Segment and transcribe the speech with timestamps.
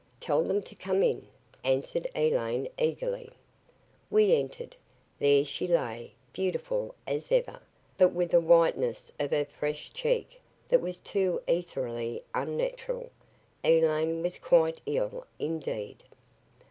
[0.19, 1.27] "Tell them to come in,"
[1.63, 3.29] answered Elaine eagerly.
[4.09, 4.75] We entered.
[5.19, 7.61] There she lay, beautiful as ever,
[7.99, 13.11] but with a whiteness of her fresh cheek that was too etherially unnatural.
[13.63, 16.01] Elaine was quite ill indeed.